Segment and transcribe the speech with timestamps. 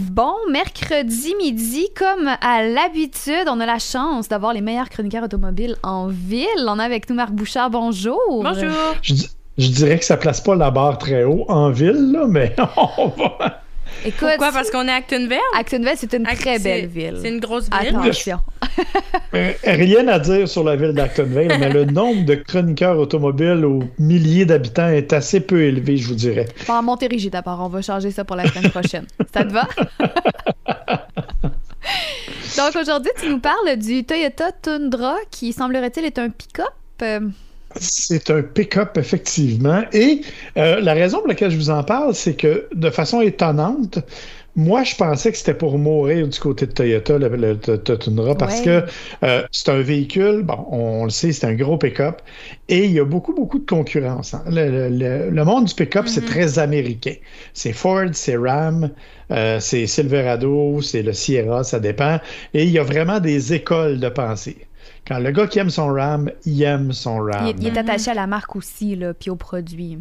[0.00, 5.76] Bon, mercredi midi, comme à l'habitude, on a la chance d'avoir les meilleurs chroniqueurs automobiles
[5.82, 6.64] en ville.
[6.66, 8.18] On a avec nous Marc Bouchard, bonjour.
[8.42, 8.70] Bonjour.
[9.02, 9.14] Je,
[9.58, 12.56] je dirais que ça place pas la barre très haut en ville, là, mais
[12.96, 13.59] on va.
[14.04, 14.52] Écoute, Pourquoi?
[14.52, 15.38] Parce qu'on est à Actonville?
[15.56, 17.18] Actonville, c'est une très belle ville.
[17.20, 17.96] C'est une grosse ville.
[17.96, 18.38] Attention.
[19.34, 23.82] Euh, Rien à dire sur la ville d'Actonville, mais le nombre de chroniqueurs automobiles aux
[23.98, 26.46] milliers d'habitants est assez peu élevé, je vous dirais.
[26.66, 29.06] Pas en Montérégie d'abord, on va changer ça pour la semaine prochaine.
[29.34, 29.68] ça te va?
[32.56, 36.66] Donc aujourd'hui, tu nous parles du Toyota Tundra qui semblerait-il être un pick-up.
[37.76, 39.82] C'est un pick-up, effectivement.
[39.92, 40.22] Et
[40.56, 44.00] euh, la raison pour laquelle je vous en parle, c'est que de façon étonnante,
[44.56, 48.60] moi, je pensais que c'était pour mourir du côté de Toyota, le, le Tundra, parce
[48.60, 48.64] Ouais.
[48.64, 48.84] que
[49.24, 52.22] euh, c'est un véhicule, bon, on, le sait, c'est un gros pick-up,
[52.68, 54.34] et il y a beaucoup, beaucoup de concurrence.
[54.34, 54.42] hein.
[54.48, 56.26] Le, le- le- le monde du pick-up, c'est Mhm.
[56.26, 57.14] très américain.
[57.54, 58.90] C'est Ford, c'est Ram,
[59.30, 62.18] euh, c'est Silverado, c'est le Sierra, ça dépend.
[62.52, 64.66] Et il y a vraiment des écoles de pensée.
[65.10, 67.46] Quand le gars qui aime son Ram, il aime son Ram.
[67.48, 67.78] il, il est Mhm.
[67.78, 69.98] attaché à la marque aussi, là, puis au produit.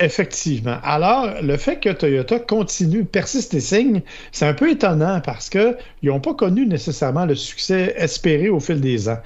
[0.00, 0.76] Effectivement.
[0.84, 5.76] Alors, le fait que Toyota continue, persiste et signe, c'est un peu étonnant parce qu'ils
[6.04, 9.18] n'ont pas connu nécessairement le succès espéré au fil des ans.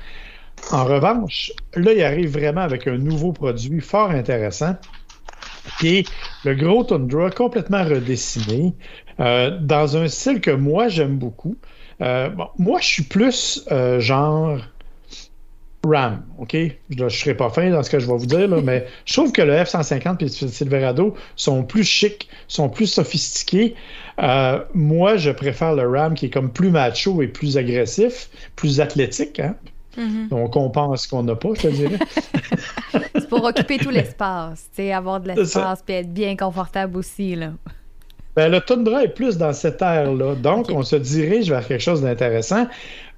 [0.70, 4.76] En revanche, là, ils arrivent vraiment avec un nouveau produit fort intéressant,
[5.80, 6.08] qui est
[6.44, 8.72] le gros Tundra complètement redessiné,
[9.20, 11.56] euh, dans un style que moi, j'aime beaucoup.
[12.00, 14.58] Euh, bon, moi, je suis plus euh, genre
[15.84, 16.56] Ram, OK?
[16.90, 19.12] Je ne serai pas fin dans ce que je vais vous dire, là, mais je
[19.14, 23.74] trouve que le F-150 et le Silverado sont plus chics, sont plus sophistiqués.
[24.20, 28.80] Euh, moi, je préfère le Ram qui est comme plus macho et plus agressif, plus
[28.80, 29.40] athlétique.
[29.40, 29.56] Hein?
[29.96, 30.28] Mhm.
[30.28, 31.98] Donc, on pense qu'on n'a pas, je te dirais.
[33.14, 37.50] C'est pour occuper tout l'espace, avoir de l'espace puis être bien confortable aussi, là.
[38.34, 40.34] Ben, le Tundra est plus dans cette ère-là.
[40.36, 42.66] Donc, on se dirige vers quelque chose d'intéressant.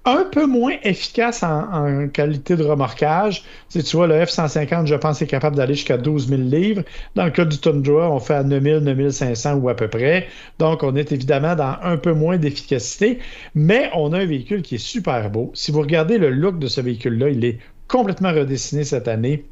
[0.07, 3.43] Un peu moins efficace en, qualité de remorquage.
[3.71, 6.83] Sais, tu vois, le F-150, je pense, est capable d'aller jusqu'à 12 000 livres.
[7.15, 9.89] Dans le cas du Tundra, on fait à 9 000, 9 500 ou à peu
[9.89, 10.27] près.
[10.59, 13.19] Donc, on est évidemment dans un peu moins d'efficacité.
[13.55, 15.51] Mais on a un véhicule qui est super beau.
[15.55, 19.47] Si vous regardez le look de ce véhicule-là, il est complètement redessiné cette année.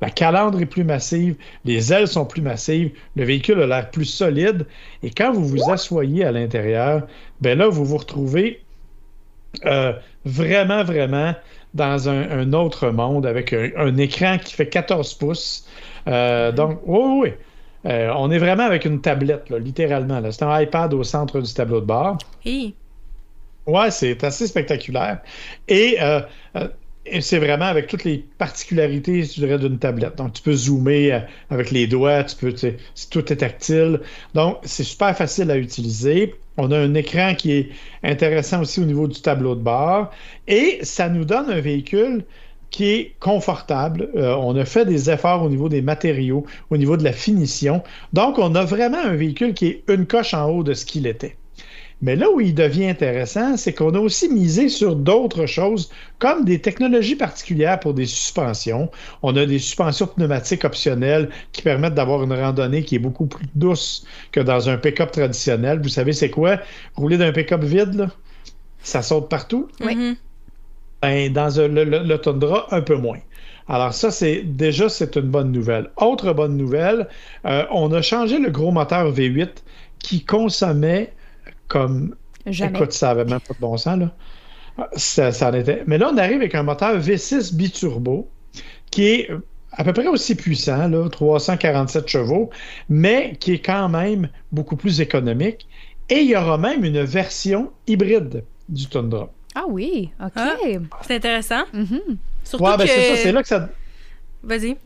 [0.00, 4.06] La calandre est plus massive, les ailes sont plus massives, le véhicule a l'air plus
[4.06, 4.66] solide.
[5.02, 7.06] Et quand vous vous asseyez à l'intérieur,
[7.42, 8.62] ben là, vous vous retrouvez
[9.66, 9.92] euh,
[10.24, 11.34] vraiment, vraiment
[11.74, 15.66] dans un, un autre monde avec un, un écran qui fait 14 pouces.
[16.08, 17.32] Euh, donc, oui, oui, oui.
[17.86, 20.20] Euh, on est vraiment avec une tablette, là, littéralement.
[20.20, 20.32] là.
[20.32, 22.18] C'est un iPad au centre du tableau de bord.
[22.44, 22.74] Hi.
[23.66, 25.20] Ouais, c'est assez spectaculaire.
[25.68, 25.96] Et,
[27.10, 30.16] et c'est vraiment avec toutes les particularités, je dirais, d'une tablette.
[30.16, 32.76] Donc, tu peux zoomer euh, avec les doigts, tu peux, tu
[33.10, 34.00] tout est tactile.
[34.34, 36.34] Donc, c'est super facile à utiliser.
[36.56, 37.70] On a un écran qui est
[38.02, 40.10] intéressant aussi au niveau du tableau de bord.
[40.46, 42.24] Et ça nous donne un véhicule
[42.70, 44.10] qui est confortable.
[44.14, 47.82] Euh, on a fait des efforts au niveau des matériaux, au niveau de la finition.
[48.12, 51.06] Donc, on a vraiment un véhicule qui est une coche en haut de ce qu'il
[51.06, 51.36] était.
[52.02, 56.44] Mais là où il devient intéressant, c'est qu'on a aussi misé sur d'autres choses, comme
[56.46, 58.90] des technologies particulières pour des suspensions.
[59.22, 63.46] On a des suspensions pneumatiques optionnelles qui permettent d'avoir une randonnée qui est beaucoup plus
[63.54, 65.80] douce que dans un pick-up traditionnel.
[65.82, 66.58] Vous savez, c'est quoi?
[66.96, 68.06] Rouler d'un pick-up vide, là,
[68.82, 69.68] ça saute partout.
[69.84, 69.94] Oui.
[69.94, 70.16] Mhm.
[71.02, 73.18] Ben, dans le- le Tundra, un peu moins.
[73.68, 75.90] Alors ça, c'est déjà, c'est une bonne nouvelle.
[75.96, 77.08] Autre bonne nouvelle,
[77.46, 79.62] euh, on a changé le gros moteur V8
[79.98, 81.12] qui consommait
[81.70, 82.14] comme
[82.46, 82.78] Jamais.
[82.78, 84.14] Écoute, ça avait même pas de bon sens, là.
[84.96, 85.82] Ça, ça en était.
[85.86, 88.28] Mais là, on arrive avec un moteur V6 biturbo
[88.90, 89.30] qui est
[89.72, 92.50] à peu près aussi puissant, là, 347 chevaux,
[92.88, 95.68] mais qui est quand même beaucoup plus économique.
[96.08, 99.30] Et il y aura même une version hybride du Tundra.
[99.54, 100.32] Ah oui, OK.
[100.36, 100.56] Ah.
[101.02, 101.64] C'est intéressant.
[101.72, 102.00] Mhm.
[102.42, 102.90] Surtout Ouais, ben que...
[102.90, 103.68] c'est ça, c'est là que ça.
[104.42, 104.76] Vas-y.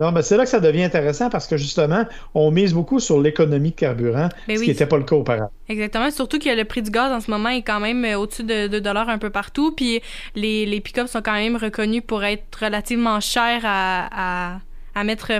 [0.00, 3.20] Non, mais c'est là que ça devient intéressant parce que justement, on mise beaucoup sur
[3.20, 4.64] l'économie de carburant, Ben ce oui.
[4.66, 5.50] qui n'était pas le cas auparavant.
[5.68, 6.10] Exactement.
[6.10, 8.66] Surtout que le prix du gaz en ce moment est quand même euh, au-dessus de
[8.66, 9.72] 2 dollars un peu partout.
[9.72, 10.00] Puis
[10.34, 14.60] les, les pick-ups sont quand même reconnus pour être relativement chers à, à,
[14.94, 15.32] à mettre,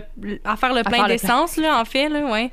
[0.45, 2.51] à faire le plein d'essence, là, en fait, là, ouais.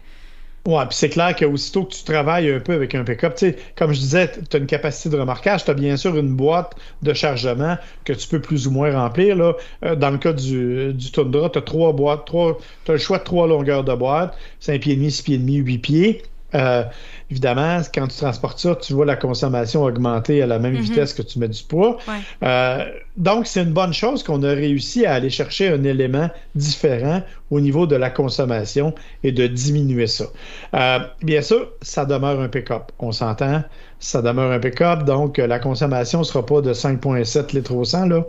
[0.67, 3.55] Ouais, puis c'est clair qu'aussitôt que tu travailles un peu avec un pick-up, tu sais,
[3.77, 7.13] comme je disais, tu une capacité de remorquage, tu as bien sûr une boîte de
[7.13, 9.37] chargement que tu peux plus ou moins remplir.
[9.37, 9.53] Là.
[9.85, 13.19] Euh, dans le cas du, du Tundra, tu as trois boîtes, trois, tu le choix
[13.19, 16.23] de trois longueurs de boîte, 5 pieds et demi, 6 pieds et demi, 8 pieds.
[16.55, 16.83] Euh,
[17.29, 20.81] évidemment, quand tu transportes ça, tu vois la consommation augmenter à la même Mhm.
[20.81, 21.97] vitesse que tu mets du poids.
[22.07, 22.13] Ouais.
[22.43, 22.85] Euh,
[23.17, 27.21] donc, c'est une bonne chose qu'on a réussi à aller chercher un élément différent
[27.51, 30.25] au niveau de la consommation et de diminuer ça.
[30.73, 32.91] Euh, bien sûr, ça demeure un pick-up.
[32.99, 33.63] On s'entend,
[33.99, 38.05] ça demeure un pick-up, donc la consommation ne sera pas de 5,7 litres au 100.
[38.07, 38.25] Là.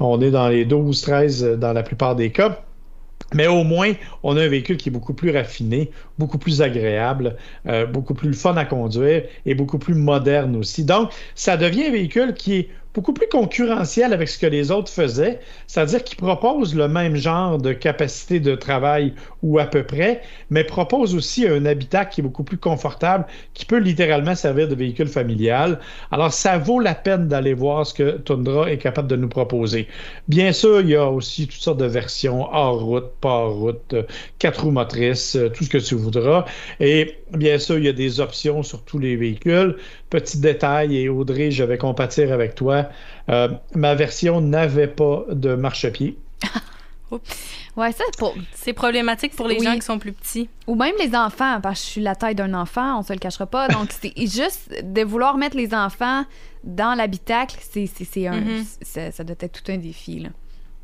[0.00, 2.60] On est dans les 12-13 euh, dans la plupart des cas.
[3.34, 3.92] Mais au moins,
[4.22, 7.36] on a un véhicule qui est beaucoup plus raffiné, beaucoup plus agréable,
[7.66, 10.84] euh, beaucoup plus fun à conduire et beaucoup plus moderne aussi.
[10.84, 14.90] Donc, ça devient un véhicule qui est beaucoup plus concurrentiel avec ce que les autres
[14.90, 19.14] faisaient, c'est-à-dire qu'il propose le même genre de capacité de travail
[19.44, 23.24] ou à peu près, mais propose aussi un habitat qui est beaucoup plus confortable,
[23.54, 25.78] qui peut littéralement servir de véhicule familial.
[26.10, 29.86] Alors, ça vaut la peine d'aller voir ce que Tundra est capable de nous proposer.
[30.26, 33.94] Bien sûr, il y a aussi toutes sortes de versions hors route, pas hors route,
[34.40, 36.46] quatre roues motrices, euh, tout ce que tu voudras.
[36.80, 39.76] Et bien sûr, il y a des options sur tous les véhicules.
[40.10, 42.87] Petit détail, et Audrey, je vais compatir avec toi,
[43.28, 46.18] euh, ma version n'avait pas de marchepied.
[47.76, 48.34] Ouais, ça, pour...
[48.54, 49.64] C'est problématique pour les Oui.
[49.64, 50.48] gens qui sont plus petits.
[50.66, 53.18] Ou même les enfants, parce que je suis la taille d'un enfant, on se le
[53.18, 53.68] cachera pas.
[53.68, 56.24] Donc, c'est juste de vouloir mettre les enfants
[56.64, 58.42] dans l'habitacle, c'est, c'est, c'est un,
[58.82, 60.18] ça, ça doit être tout un défi.
[60.20, 60.30] Là.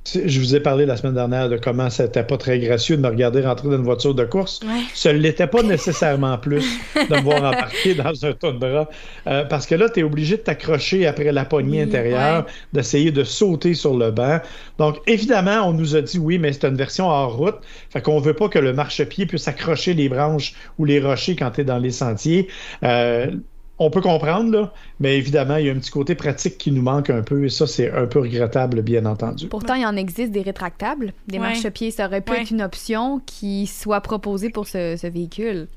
[0.06, 3.08] Je vous ai parlé la semaine dernière de comment c'était pas très gracieux de me
[3.08, 4.60] regarder rentrer dans une voiture de course.
[4.62, 4.82] Ouais.
[4.92, 6.62] Ce l'était pas nécessairement plus
[6.94, 8.90] de me voir embarquer dans un tundra.
[9.26, 13.12] Euh, parce que là, tu es obligé de t'accrocher après la poignée Oui, intérieure, d'essayer
[13.12, 14.40] de sauter sur le banc.
[14.78, 17.56] Donc, évidemment, on nous a dit oui, mais c'est une version hors route.
[17.88, 21.50] Fait qu'on veut pas que le marchepied puisse accrocher les branches ou les rochers quand
[21.52, 22.48] tu es dans les sentiers.
[22.82, 23.30] Euh,
[23.78, 26.82] on peut comprendre, là, mais évidemment, il y a un petit côté pratique qui nous
[26.82, 29.48] manque un peu, et ça, c'est un peu regrettable, bien entendu.
[29.48, 31.12] Pourtant, il en existe des rétractables.
[31.26, 31.44] Des Ouais.
[31.48, 32.42] marchepieds, ça aurait pu Ouais.
[32.42, 35.68] être une option qui soit proposée pour ce, ce véhicule.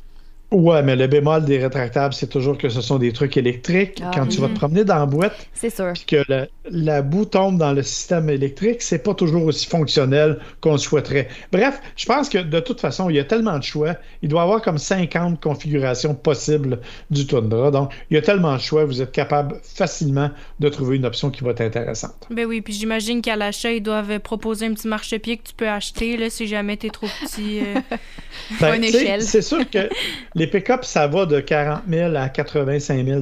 [0.52, 4.02] Ouais, mais le bémol des rétractables, c'est toujours que ce sont des trucs électriques.
[4.02, 4.54] Ah, Quand tu vas mhm.
[4.54, 5.92] te promener dans la boîte, C'est sûr.
[5.94, 10.40] puis que la, la boue tombe dans le système électrique, c'est pas toujours aussi fonctionnel
[10.62, 11.28] qu'on le souhaiterait.
[11.52, 13.96] Bref, je pense que de toute façon, il y a tellement de choix.
[14.22, 16.80] Il doit y avoir comme 50 configurations possibles
[17.12, 17.72] du Tundra.
[17.72, 20.30] Donc, il y a tellement de choix, vous êtes capable facilement
[20.60, 22.28] de trouver une option qui va être intéressante.
[22.30, 25.68] Ben oui, puis j'imagine qu'à l'achat, ils doivent proposer un petit marchepied que tu peux
[25.70, 27.60] acheter là, si jamais t'es trop petit.
[27.60, 27.80] euh.
[28.62, 29.24] Ben, Une tu échelle.
[29.24, 29.90] C'est sûr que
[30.36, 33.22] les pick-up, ça va de 40 000 à 85 000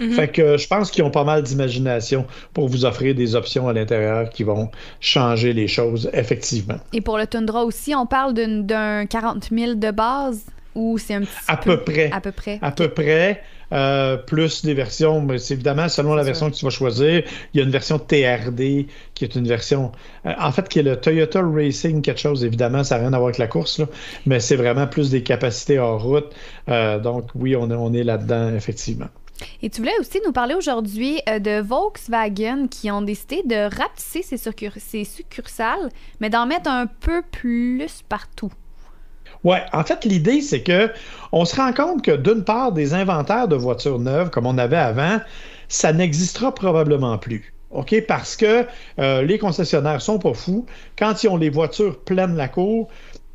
[0.00, 0.12] Mhm.
[0.12, 3.72] Fait que je pense qu'ils ont pas mal d'imagination pour vous offrir des options à
[3.72, 4.70] l'intérieur qui vont
[5.00, 6.76] changer les choses, effectivement.
[6.92, 10.44] Et pour le Tundra aussi, on parle d'un 40 000 de base
[10.74, 12.10] ou c'est un petit À peu près.
[12.12, 12.58] À peu près.
[12.62, 13.42] À peu près.
[13.72, 17.22] euh, plus des versions, mais c'est évidemment selon la version que tu vas choisir.
[17.54, 19.92] Il y a une version TRD qui est une version,
[20.26, 22.44] euh, en fait, qui est le Toyota Racing quelque chose.
[22.44, 23.86] Évidemment, ça n'a rien à voir avec la course, là,
[24.26, 26.32] mais c'est vraiment plus des capacités hors route.
[26.68, 29.08] Euh, donc oui, on est, on est là-dedans, effectivement.
[29.64, 34.22] Et tu voulais aussi nous parler aujourd'hui euh, de Volkswagen qui ont décidé de rapetisser
[34.22, 35.88] ses, succur- ses succursales,
[36.20, 38.50] mais d'en mettre un peu plus partout.
[39.44, 40.90] Ouais, en fait, l'idée, c'est que
[41.30, 44.76] on se rend compte que d'une part, des inventaires de voitures neuves, comme on avait
[44.76, 45.20] avant,
[45.68, 47.54] ça n'existera probablement plus.
[47.70, 48.04] OK?
[48.06, 48.66] Parce que
[48.98, 50.66] euh, les concessionnaires sont pas fous.
[50.98, 52.88] Quand ils ont les voitures pleines la cour,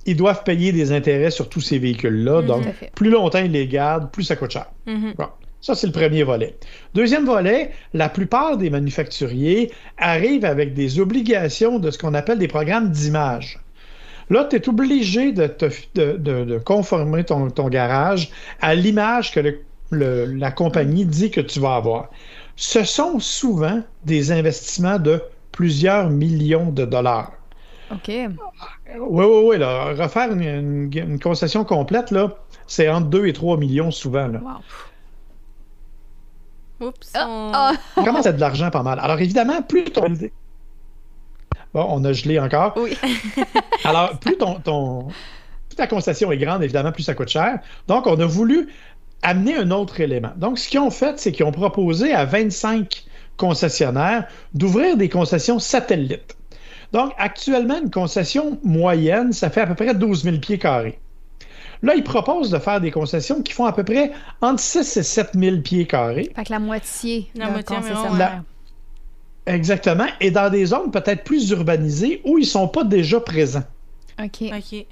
[0.06, 2.42] ils doivent payer des intérêts sur tous ces véhicules-là.
[2.42, 2.48] Mhm.
[2.48, 2.66] Donc,
[2.96, 4.68] plus longtemps ils les gardent, plus ça coûte cher.
[4.86, 5.14] Mhm.
[5.18, 5.28] Bon,
[5.62, 6.56] ça, c'est le premier volet.
[6.94, 12.48] Deuxième volet, la plupart des manufacturiers arrivent avec des obligations de ce qu'on appelle des
[12.48, 13.60] programmes d'image.
[14.30, 15.66] Là, tu es obligé de, te-
[15.96, 18.30] de- de- de conformer ton, ton garage
[18.62, 22.10] à l'image que le- le- la compagnie dit que tu vas avoir.
[22.56, 27.32] Ce sont souvent des investissements de plusieurs millions de dollars.
[27.92, 28.08] OK.
[28.10, 28.28] Oui,
[29.26, 29.58] oui, oui.
[29.58, 32.36] Là, refaire une, une- une concession complète, là,
[32.68, 34.28] c'est entre 2 et 3 millions souvent.
[34.28, 34.40] Là.
[34.44, 34.52] Wow.
[36.80, 37.12] Oups.
[37.14, 37.74] Ah, on- ah.
[37.98, 39.00] On commence à de l'argent pas mal.
[39.00, 40.06] Alors évidemment, plus ton...
[41.74, 42.74] Bon, on a gelé encore.
[42.78, 42.98] Oui.
[43.84, 45.08] Alors, plus ton, ton-
[45.70, 47.60] plus ta concession est grande, évidemment, plus ça coûte cher.
[47.88, 48.70] Donc, on a voulu
[49.22, 50.32] amener un autre élément.
[50.38, 53.06] Donc, ce qu'ils ont fait, c'est qu'ils ont proposé à 25
[53.36, 56.38] concessionnaires d'ouvrir des concessions satellites.
[56.94, 61.00] Donc, actuellement, une concession moyenne, ça fait à peu près 12 000 pieds carrés.
[61.84, 65.04] Là, ils proposent de faire des concessions qui font à peu près entre 6 et
[65.04, 66.32] 7 000 pieds carrés.
[66.36, 67.28] Fait que la moitié.
[67.36, 67.78] La moitié.
[69.46, 70.08] Exactement.
[70.20, 73.64] Et dans des zones peut-être plus urbanisées où ils ne sont pas déjà présents.
[74.22, 74.44] OK.
[74.52, 74.86] OK.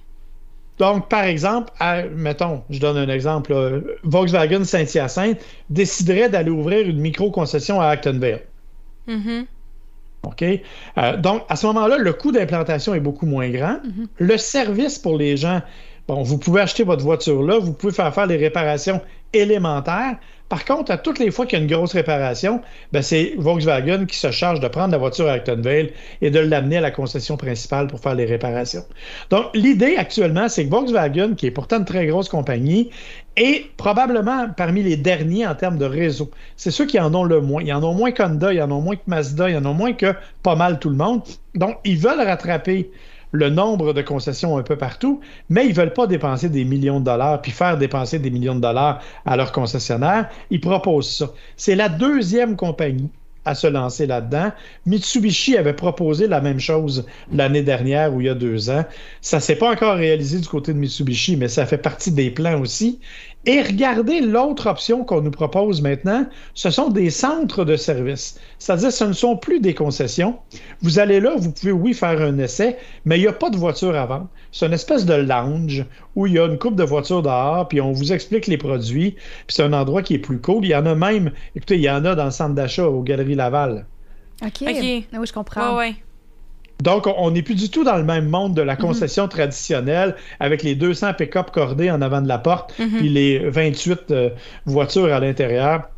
[0.77, 5.39] Donc, par exemple, à- mettons, je donne un exemple, là, Volkswagen Saint-Hyacinthe
[5.69, 8.41] déciderait d'aller ouvrir une micro-concession à Actonville.
[9.07, 9.45] Mhm.
[10.23, 10.43] OK?
[10.97, 13.79] Euh, donc, à ce moment-là, le coût d'implantation est beaucoup moins grand.
[13.83, 14.07] Mhm.
[14.17, 15.61] Le service pour les gens
[16.07, 19.01] Bon, vous pouvez acheter votre voiture là, vous pouvez faire faire les réparations
[19.33, 20.17] élémentaires.
[20.49, 22.61] Par contre, à toutes les fois qu'il y a une grosse réparation,
[22.93, 26.77] ben c'est Volkswagen qui se charge de prendre la voiture à Actonville et de l'amener
[26.77, 28.83] à la concession principale pour faire les réparations.
[29.31, 32.91] Donc, l'idée actuellement, c'est que Volkswagen, qui est pourtant une très grosse compagnie,
[33.35, 36.29] est probablement parmi les derniers en termes de réseau.
[36.55, 37.63] C'est ceux qui en ont le moins.
[37.63, 39.93] Ils en ont moins qu'Honda, ils en ont moins que Mazda, ils en ont moins
[39.93, 41.23] que pas mal tout le monde.
[41.55, 42.91] Donc, ils veulent rattraper
[43.35, 46.99] le nombre de concessions un peu partout, mais ils ne veulent pas dépenser des millions
[46.99, 50.29] de dollars puis faire dépenser des millions de dollars à leurs concessionnaires.
[50.49, 51.31] Ils proposent ça.
[51.57, 53.09] C'est la deuxième compagnie
[53.45, 54.51] à se lancer là-dedans.
[54.87, 58.83] Mitsubishi avait proposé la même chose l'année dernière ou il y a deux ans.
[59.21, 62.31] Ça ne s'est pas encore réalisé du côté de Mitsubishi, mais ça fait partie des
[62.31, 62.99] plans aussi.
[63.47, 66.25] Et regardez l'autre option qu'on nous propose maintenant,
[66.55, 68.39] ce sont des centres de service.
[68.57, 70.37] C'est-à-dire, ce ne sont plus des concessions.
[70.81, 73.57] Vous allez là, vous pouvez, oui, faire un essai, mais il n'y a pas de
[73.57, 74.27] voiture à vendre.
[74.51, 75.85] C'est une espèce de lounge
[76.15, 79.11] où il y a une coupe de voitures dehors, puis on vous explique les produits,
[79.11, 80.65] puis c'est un endroit qui est plus cool.
[80.65, 83.03] Il y en a même, écoutez, il y en a dans le centre d'achat aux
[83.03, 83.85] Galeries Laval.
[84.41, 84.61] OK.
[84.61, 85.03] OK.
[85.13, 85.77] Ah oui, je comprends.
[85.77, 85.95] Ouais, ouais.
[86.83, 90.61] Donc, on n'est plus du tout dans le même monde de la concession traditionnelle avec
[90.61, 92.89] les 200 pick-up cordés en avant de la porte, Mhm.
[92.97, 94.29] puis les 28 euh,
[94.65, 95.89] voitures à l'intérieur.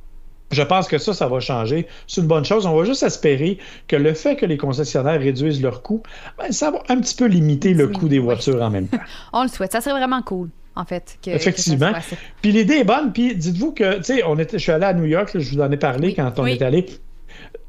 [0.52, 1.88] Je pense que ça, ça va changer.
[2.08, 2.66] C'est une bonne chose.
[2.66, 3.58] On va juste espérer
[3.90, 6.04] que le fait que les concessionnaires réduisent leurs coûts,
[6.38, 9.00] ben, ça va un petit peu limiter le Oui, coût des voitures en même temps.
[9.34, 9.74] On le souhaite.
[9.74, 11.18] Ça serait vraiment cool, en fait.
[11.26, 11.92] que- Effectivement.
[12.42, 13.12] Puis l'idée est bonne.
[13.12, 15.70] Puis dites-vous que, tu sais, je suis allé à New York, là, je vous en
[15.70, 16.16] ai parlé Oui.
[16.16, 16.52] quand on Oui.
[16.54, 16.86] est allé.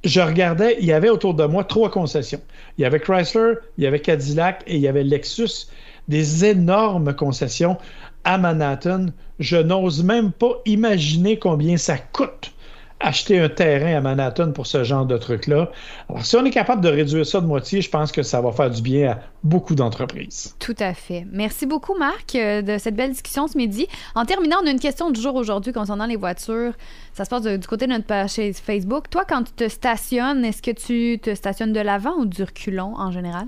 [0.04, 2.40] Je regardais, il y avait autour de moi trois concessions.
[2.76, 5.68] Il y avait Chrysler, il y avait Cadillac et il y avait Lexus.
[6.06, 7.76] Des énormes concessions
[8.24, 9.06] à Manhattan.
[9.40, 12.52] Je n'ose même pas imaginer combien ça coûte
[13.00, 15.70] acheter un terrain à Manhattan pour ce genre de truc-là.
[16.08, 18.52] Alors, si on est capable de réduire ça de moitié, je pense que ça va
[18.52, 20.56] faire du bien à beaucoup d'entreprises.
[20.58, 21.26] Tout à fait.
[21.30, 23.86] Merci beaucoup, Marc, euh, de cette belle discussion ce midi.
[24.14, 26.72] En terminant, on a une question du jour aujourd'hui concernant les voitures.
[27.14, 29.10] Ça se passe du côté de notre page Facebook.
[29.10, 32.94] Toi, quand tu te stationnes, est-ce que tu te stationnes de l'avant ou du reculon
[32.96, 33.46] en général?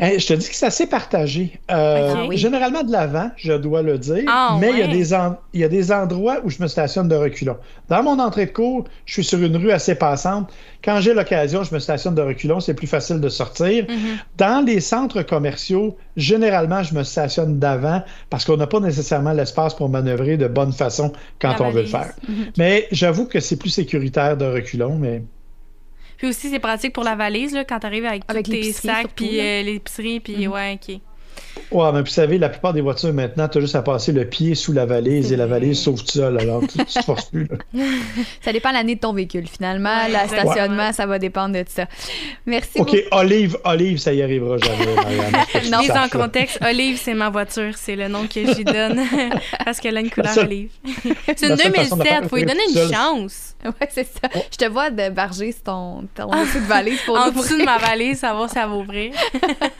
[0.00, 1.58] Hey, je te dis que c'est assez partagé.
[1.72, 2.14] Euh.
[2.16, 2.26] Ah.
[2.36, 5.60] Généralement de l'avant, je dois le dire, Ah, mais il, y a des en- il
[5.60, 7.56] y a des endroits où je me stationne de reculons.
[7.88, 10.52] Dans mon entrée de cours, je suis sur une rue assez passante.
[10.84, 13.86] Quand j'ai l'occasion, je me stationne de reculons, c'est plus facile de sortir.
[13.88, 13.96] Mhm.
[14.36, 19.74] Dans les centres commerciaux, généralement, je me stationne d'avant parce qu'on n'a pas nécessairement l'espace
[19.74, 22.12] pour manœuvrer de bonne façon quand La on veut le faire.
[22.56, 25.22] Mais j'avoue que c'est plus sécuritaire de reculons, mais
[26.18, 29.08] Puis aussi, c'est pratique pour la valise, là, quand t'arrives avec, Avec tous tes sacs,
[29.14, 30.52] puis euh, l'épicerie, puis Mhm.
[30.52, 31.00] ouais, OK.
[31.70, 34.24] Ouais, mais vous savez, la plupart des voitures maintenant, tu as juste à passer le
[34.24, 36.38] pied sous la valise et la valise sauve tout seul.
[36.40, 37.46] Alors, tu ne te forces plus.
[37.46, 37.56] là.
[38.40, 39.90] Ça dépend de l'année de ton véhicule, finalement.
[40.06, 41.84] Ouais, le stationnement, ça va dépendre de ça.
[42.46, 45.32] Merci OK, Olive, Olive, ça y arrivera jamais, Marianne.
[45.70, 45.78] Non.
[45.82, 47.74] Mise en contexte, Olive, c'est ma voiture.
[47.76, 49.00] C'est le nom que j'y donne.
[49.64, 50.70] Parce qu'elle a une couleur seule- olive.
[51.36, 52.06] C'est une seule façon de 2007.
[52.06, 52.92] faire, Faut lui donner une seule.
[52.94, 53.54] chance.
[53.64, 54.28] Ouais, c'est ça.
[54.52, 57.64] Je te vois de barger sur ton, ton dessous de valise pour En dessous de
[57.64, 59.12] ma valise, savoir si ça va ouvrir.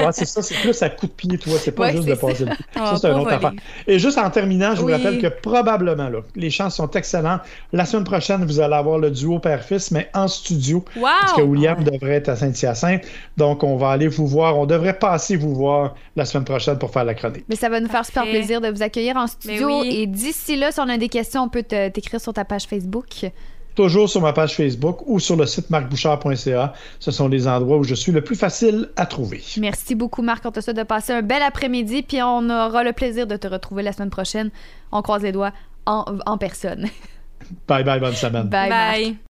[0.01, 2.45] Ouais, c'est ça, c'est plus à coup de pied, C'est pas Ouais, juste de passer
[2.45, 2.53] le.
[2.75, 3.53] Ah, Ça, c'est une pauvre autre affaire.
[3.87, 7.41] Et juste en terminant, je vous rappelle que probablement, là, les chances sont excellentes.
[7.73, 10.85] La semaine prochaine, vous allez avoir le duo père-fils, mais en studio.
[10.97, 11.03] Wow!
[11.21, 13.03] Parce que William devrait être à Saint-Hyacinthe.
[13.37, 14.59] Donc, on va aller vous voir.
[14.59, 17.45] On devrait passer vous voir la semaine prochaine pour faire la chronique.
[17.49, 19.69] Mais ça va nous faire super plaisir de vous accueillir en studio.
[19.69, 19.97] Mais oui.
[20.03, 23.31] Et d'ici là, si on a des questions, on peut t'écrire sur ta page Facebook.
[23.79, 26.73] Toujours sur ma page Facebook ou sur le site marcbouchard.ca.
[26.99, 29.41] Ce sont les endroits où je suis le plus facile à trouver.
[29.57, 30.45] Merci beaucoup, Marc.
[30.47, 32.03] On te souhaite de passer un bel après-midi.
[32.03, 34.51] Puis on aura le plaisir de te retrouver la semaine prochaine.
[34.91, 35.53] On croise les doigts
[35.87, 36.89] en, en personne.
[37.69, 38.49] Bye bye, bonne semaine.
[38.49, 38.97] Bye, Marc.
[38.97, 39.17] Bye.